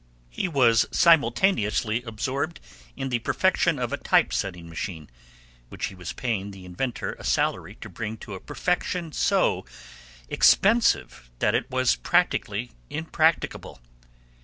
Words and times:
He 0.31 0.47
was 0.47 0.87
simultaneously 0.89 2.01
absorbed 2.07 2.59
in 2.97 3.09
the 3.09 3.19
perfection 3.19 3.77
of 3.77 3.93
a 3.93 3.97
type 3.97 4.33
setting 4.33 4.67
machine, 4.67 5.11
which 5.69 5.85
he 5.85 5.93
was 5.93 6.11
paying 6.11 6.49
the 6.49 6.65
inventor 6.65 7.13
a 7.19 7.23
salary 7.23 7.75
to 7.81 7.87
bring 7.87 8.17
to 8.17 8.33
a 8.33 8.39
perfection 8.39 9.11
so 9.11 9.63
expensive 10.27 11.29
that 11.37 11.53
it 11.53 11.69
was 11.69 11.97
practically 11.97 12.71
impracticable. 12.89 13.79